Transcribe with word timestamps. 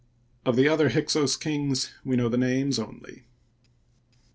Of 0.47 0.55
the 0.55 0.67
other 0.67 0.89
Hyksos 0.89 1.37
kings, 1.37 1.93
we 2.03 2.15
know 2.15 2.27
the 2.27 2.35
names 2.35 2.79
only. 2.79 3.25